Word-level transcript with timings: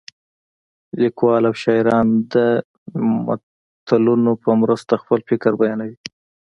لیکوالان 1.01 1.43
او 1.49 1.55
شاعران 1.63 2.07
د 2.33 2.35
متلونو 3.25 4.31
په 4.43 4.49
مرسته 4.61 4.93
خپل 5.01 5.19
فکر 5.29 5.51
بیانوي 5.61 5.95